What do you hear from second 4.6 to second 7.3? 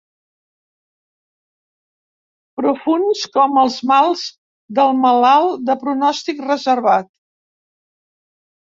del malalt de pronòstic reservat.